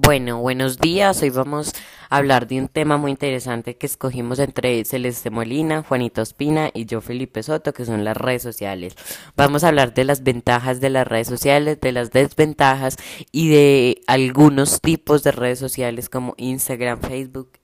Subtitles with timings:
[0.00, 1.20] Bueno, buenos días.
[1.22, 1.72] Hoy vamos
[2.08, 6.86] a hablar de un tema muy interesante que escogimos entre Celeste Molina, Juanito Espina y
[6.86, 8.94] yo, Felipe Soto, que son las redes sociales.
[9.34, 12.96] Vamos a hablar de las ventajas de las redes sociales, de las desventajas
[13.32, 17.58] y de algunos tipos de redes sociales como Instagram, Facebook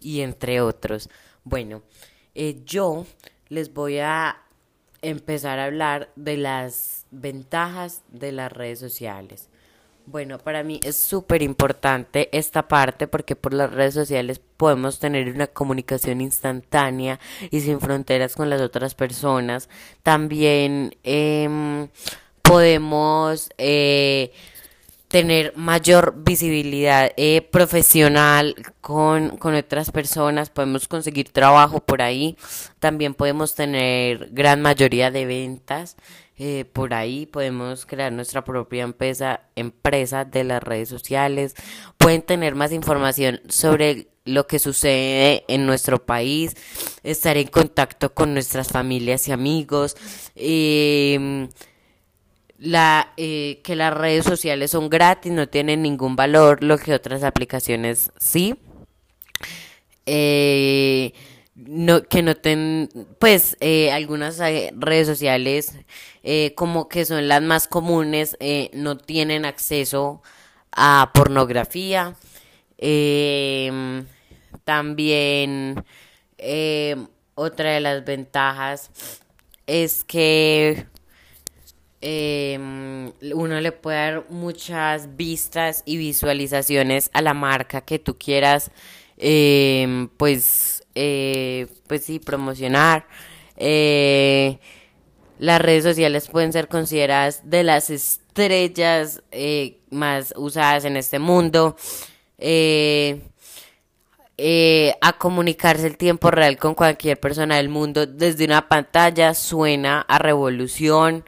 [0.00, 1.08] y entre otros.
[1.44, 1.80] Bueno,
[2.34, 3.06] eh, yo
[3.48, 4.36] les voy a
[5.00, 9.49] empezar a hablar de las ventajas de las redes sociales.
[10.10, 15.32] Bueno, para mí es súper importante esta parte porque por las redes sociales podemos tener
[15.32, 17.20] una comunicación instantánea
[17.52, 19.68] y sin fronteras con las otras personas.
[20.02, 21.88] También eh,
[22.42, 24.32] podemos eh,
[25.06, 32.36] tener mayor visibilidad eh, profesional con, con otras personas, podemos conseguir trabajo por ahí,
[32.80, 35.94] también podemos tener gran mayoría de ventas
[36.42, 41.54] eh, por ahí podemos crear nuestra propia empresa, empresa de las redes sociales.
[41.98, 46.56] Pueden tener más información sobre lo que sucede en nuestro país,
[47.02, 49.98] estar en contacto con nuestras familias y amigos.
[50.34, 51.50] Em,
[52.58, 57.22] la, eh, que las redes sociales son gratis, no tienen ningún valor, lo que otras
[57.22, 58.56] aplicaciones sí.
[60.06, 61.12] Eh,
[61.66, 65.74] no, que no ten, pues eh, algunas eh, redes sociales
[66.22, 68.36] eh, como que son las más comunes
[68.72, 70.22] no tienen acceso
[70.72, 72.14] a pornografía
[72.78, 74.06] em,
[74.64, 75.84] también
[76.38, 78.90] em, otra de las ventajas
[79.66, 80.86] es que
[82.00, 88.70] em, uno le puede dar muchas vistas y visualizaciones a la marca que tú quieras
[90.16, 93.06] pues eh, pues sí, promocionar.
[93.56, 94.58] Eh,
[95.38, 101.76] las redes sociales pueden ser consideradas de las estrellas eh, más usadas en este mundo.
[105.02, 110.18] a comunicarse el tiempo real con cualquier persona del mundo desde una pantalla suena a
[110.18, 111.24] revolución.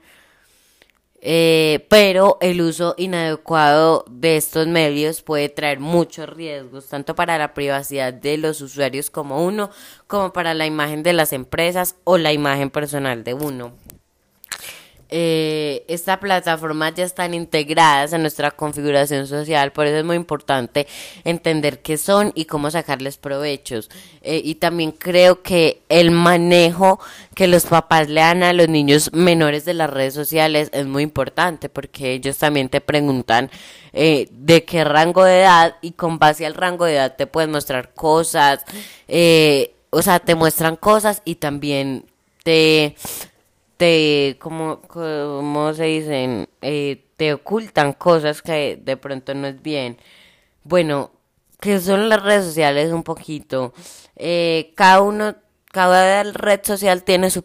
[1.25, 7.55] Eh, pero el uso inadecuado de estos medios puede traer muchos riesgos, tanto para la
[7.55, 9.71] privacidad de los usuarios como uno,
[10.09, 13.72] como para la imagen de las empresas o la imagen personal de uno
[15.14, 20.86] eh, esta plataforma ya están integradas en nuestra configuración social, por eso es muy importante
[21.24, 23.90] entender qué son y cómo sacarles provechos.
[24.22, 26.98] Eh, y también creo que el manejo
[27.34, 31.02] que los papás le dan a los niños menores de las redes sociales es muy
[31.02, 33.50] importante porque ellos también te preguntan
[33.92, 37.50] eh, de qué rango de edad y con base al rango de edad te pueden
[37.50, 38.64] mostrar cosas,
[39.08, 42.06] eh, o sea, te muestran cosas y también
[42.42, 42.96] te
[43.82, 49.98] te, como, como se dicen, eh, te ocultan cosas que de pronto no es bien.
[50.62, 51.10] Bueno,
[51.59, 53.75] que son las redes sociales un poquito.
[54.15, 55.34] Eh, cada uno,
[55.72, 57.44] cada red social tiene su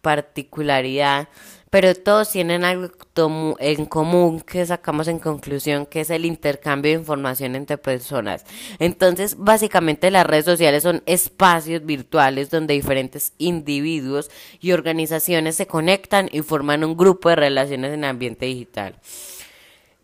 [0.00, 1.28] particularidad
[1.70, 2.90] pero todos tienen algo
[3.58, 8.44] en común que sacamos en conclusión, que es el intercambio de información entre personas.
[8.78, 14.30] Entonces, básicamente las redes sociales son espacios virtuales donde diferentes individuos
[14.60, 18.94] y organizaciones se conectan y forman un grupo de relaciones en ambiente digital.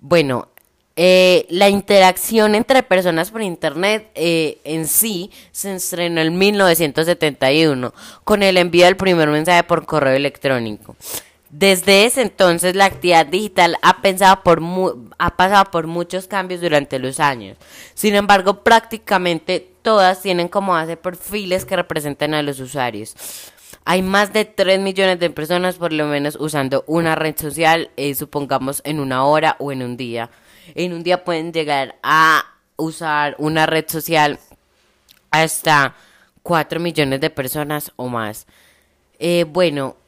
[0.00, 0.48] Bueno,
[0.96, 7.92] eh, la interacción entre personas por Internet eh, en sí se estrenó en 1971
[8.22, 10.94] con el envío del primer mensaje por correo electrónico.
[11.56, 14.60] Desde ese entonces la actividad digital ha, pensado por
[15.18, 17.56] ha pasado por muchos cambios durante los años.
[17.94, 23.14] Sin embargo, prácticamente todas tienen como base perfiles que representan a los usuarios.
[23.84, 28.16] Hay más de 3 millones de personas por lo menos usando una red social, eh,
[28.16, 30.30] supongamos en una hora o en un día.
[30.74, 34.40] En un día pueden llegar a usar una red social
[35.30, 35.94] hasta
[36.42, 38.48] 4 millones de personas o más.
[39.20, 39.98] Eh, bueno,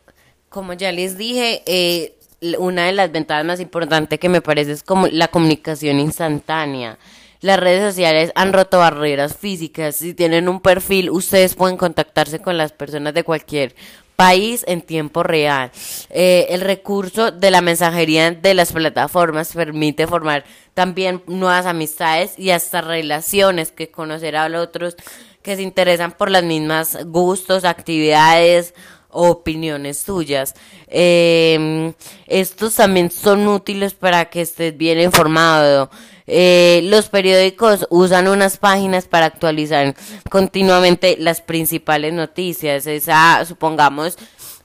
[0.48, 2.16] como ya les dije, eh,
[2.58, 6.98] una de las ventajas más importantes que me parece es como la comunicación instantánea.
[7.40, 9.96] Las redes sociales han roto barreras físicas.
[9.96, 13.74] Si tienen un perfil, ustedes pueden contactarse con las personas de cualquier
[14.16, 15.70] país en tiempo real.
[16.10, 22.50] Eh, el recurso de la mensajería de las plataformas permite formar también nuevas amistades y
[22.50, 24.96] hasta relaciones que conocer a otros
[25.42, 28.74] que se interesan por las mismas gustos, actividades
[29.16, 30.54] opiniones tuyas.
[30.88, 31.92] Em,
[32.26, 35.90] estos también son útiles para que estés bien informado.
[36.26, 39.94] Eh, los periódicos usan unas páginas para actualizar
[40.30, 42.86] continuamente las principales noticias.
[42.86, 44.18] Esa, supongamos,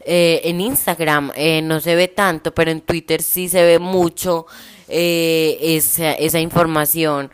[0.03, 4.47] eh, en Instagram eh, no se ve tanto, pero en Twitter sí se ve mucho
[4.87, 7.31] esa, esa información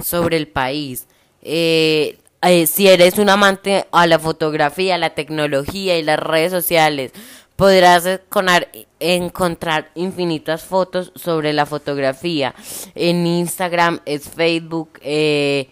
[0.00, 1.06] sobre el país.
[2.42, 6.52] Eh, eh, si eres un amante a la fotografía, a la tecnología y las redes
[6.52, 7.12] sociales,
[7.56, 8.20] podrás
[8.98, 12.54] encontrar infinitas fotos sobre la fotografía.
[12.94, 15.68] En Instagram, es Facebook y,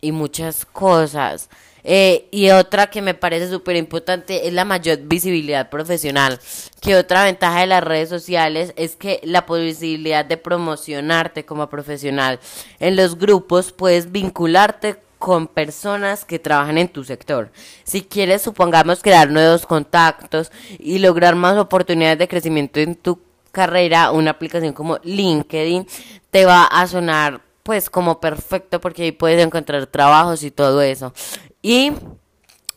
[0.00, 1.48] y muchas cosas.
[1.84, 6.40] Eh, y otra que me parece súper importante es la mayor visibilidad profesional.
[6.80, 12.40] Que otra ventaja de las redes sociales es que la posibilidad de promocionarte como profesional.
[12.80, 17.50] En los grupos puedes vincularte con personas que trabajan en tu sector.
[17.84, 23.20] Si quieres, supongamos, crear nuevos contactos y lograr más oportunidades de crecimiento en tu
[23.50, 25.86] carrera, una aplicación como LinkedIn
[26.30, 31.14] te va a sonar pues como perfecto porque ahí puedes encontrar trabajos y todo eso.
[31.64, 31.92] Y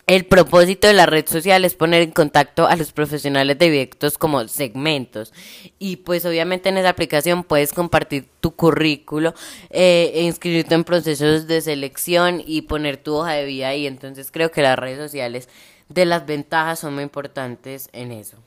[0.05, 4.17] el propósito de la red social es poner en contacto a los profesionales de directos
[4.17, 5.33] como segmentos.
[5.77, 9.33] Y pues obviamente en esa aplicación puedes compartir tu currículo,
[9.71, 13.87] eh, inscribirte en procesos de selección y poner tu hoja de vida ahí.
[13.87, 15.49] Entonces creo que las redes sociales
[15.89, 18.37] de las ventajas son muy importantes en eso.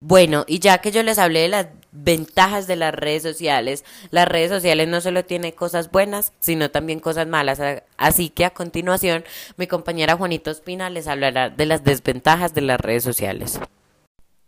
[0.00, 4.28] Bueno, y ya que yo les hablé de las ventajas de las redes sociales, las
[4.28, 7.60] redes sociales no solo tienen cosas buenas, sino también cosas malas.
[7.96, 9.24] Así que a continuación,
[9.56, 13.58] mi compañera Juanito Espina les hablará de las desventajas de las redes sociales.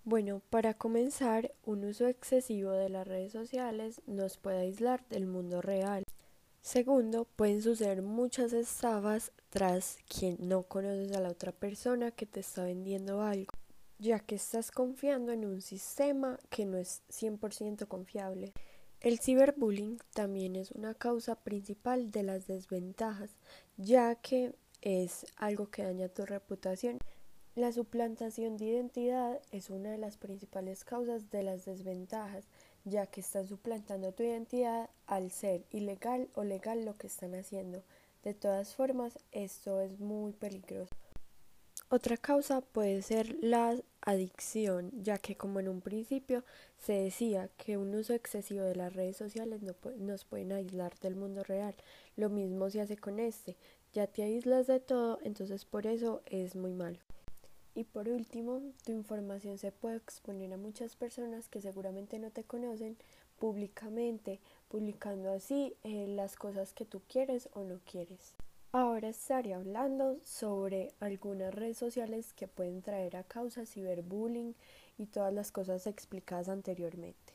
[0.04, 5.60] Bueno, para comenzar, un uso excesivo de las redes sociales nos puede aislar del mundo
[5.62, 6.04] real.
[6.62, 12.38] Segundo, pueden suceder muchas estafas tras quien no conoces a la otra persona que te
[12.38, 13.50] está vendiendo algo
[14.00, 18.54] ya que estás confiando en un sistema que no es 100% confiable.
[19.00, 23.36] El ciberbullying también es una causa principal de las desventajas,
[23.76, 26.98] ya que es algo que daña tu reputación.
[27.54, 32.46] La suplantación de identidad es una de las principales causas de las desventajas,
[32.84, 37.82] ya que están suplantando tu identidad al ser ilegal o legal lo que están haciendo.
[38.22, 40.96] De todas formas, esto es muy peligroso.
[41.92, 46.44] Otra causa puede ser la adicción, ya que como en un principio
[46.78, 51.16] se decía que un uso excesivo de las redes sociales no nos pueden aislar del
[51.16, 51.74] mundo real.
[52.14, 53.56] Lo mismo se hace con este,
[53.92, 57.00] ya te aíslas de todo, entonces por eso es muy malo.
[57.74, 62.44] Y por último, tu información se puede exponer a muchas personas que seguramente no te
[62.44, 62.98] conocen
[63.40, 64.38] públicamente,
[64.68, 68.36] publicando así eh, las cosas que tú quieres o no quieres.
[68.72, 74.54] Ahora estaré hablando sobre algunas redes sociales que pueden traer a causa ciberbullying
[74.96, 77.34] y todas las cosas explicadas anteriormente.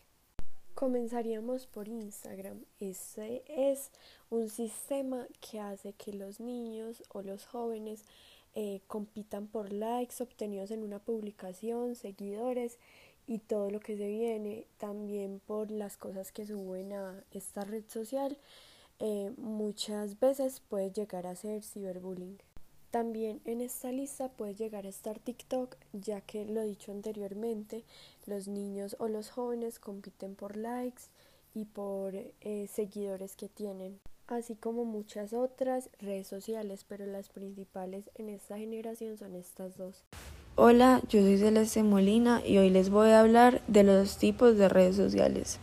[0.75, 2.63] Comenzaríamos por Instagram.
[2.79, 3.91] Este es
[4.29, 8.05] un sistema que hace que los niños o los jóvenes
[8.53, 12.77] eh, compitan por likes obtenidos en una publicación, seguidores
[13.27, 17.83] y todo lo que se viene, también por las cosas que suben a esta red
[17.89, 18.37] social
[18.99, 22.37] eh, muchas veces puede llegar a ser ciberbullying.
[22.91, 27.83] También en esta lista puede llegar a estar TikTok, ya que lo dicho anteriormente,
[28.25, 31.03] los niños o los jóvenes compiten por likes
[31.53, 38.09] y por eh, seguidores que tienen, así como muchas otras redes sociales, pero las principales
[38.15, 40.05] en esta generación son estas dos.
[40.55, 44.69] Hola, yo soy Celeste Molina y hoy les voy a hablar de los tipos de
[44.69, 45.59] redes sociales.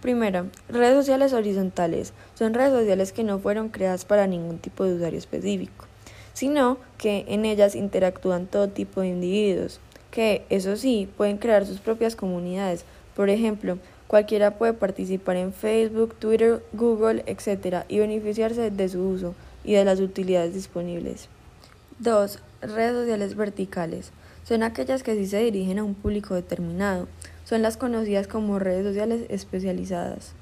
[0.00, 2.14] Primero, redes sociales horizontales.
[2.34, 5.86] Son redes sociales que no fueron creadas para ningún tipo de usuario específico,
[6.32, 9.78] sino que en ellas interactúan todo tipo de individuos,
[10.10, 12.84] que, eso sí, pueden crear sus propias comunidades.
[13.14, 17.84] Por ejemplo, cualquiera puede participar en Facebook, Twitter, Google, etc.
[17.88, 19.34] y beneficiarse de su uso
[19.64, 21.28] y de las utilidades disponibles.
[21.98, 22.38] 2.
[22.62, 24.12] Redes sociales verticales.
[24.44, 27.06] Son aquellas que sí se dirigen a un público determinado
[27.50, 30.34] son las conocidas como redes sociales especializadas.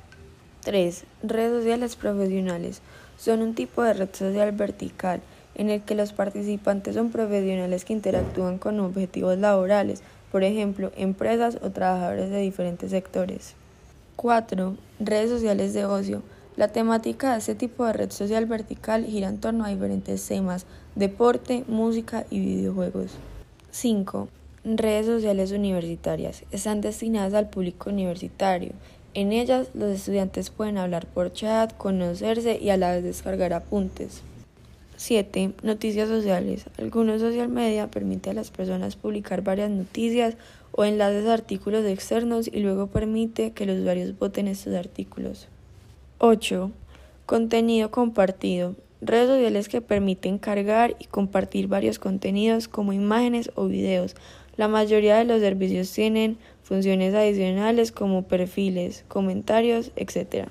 [0.64, 1.04] 3.
[1.22, 2.82] Redes sociales profesionales.
[3.16, 5.22] Son un tipo de red social vertical
[5.54, 11.56] en el que los participantes son profesionales que interactúan con objetivos laborales, por ejemplo, empresas
[11.62, 13.54] o trabajadores de diferentes sectores.
[14.16, 14.76] 4.
[15.00, 16.22] Redes sociales de ocio.
[16.56, 20.66] La temática de este tipo de red social vertical gira en torno a diferentes temas,
[20.94, 23.12] deporte, música y videojuegos.
[23.70, 24.28] 5.
[24.64, 28.72] Redes sociales universitarias están destinadas al público universitario.
[29.14, 34.22] En ellas los estudiantes pueden hablar por chat, conocerse y a la vez descargar apuntes.
[34.96, 35.52] 7.
[35.62, 36.64] Noticias sociales.
[36.76, 40.36] Algunos social media permiten a las personas publicar varias noticias
[40.72, 45.46] o enlaces a artículos externos y luego permite que los usuarios voten estos artículos.
[46.18, 46.72] 8.
[47.26, 48.74] Contenido compartido.
[49.00, 54.16] Redes sociales que permiten cargar y compartir varios contenidos como imágenes o videos,
[54.58, 60.48] La mayoría de los servicios tienen funciones adicionales como perfiles, comentarios, etc.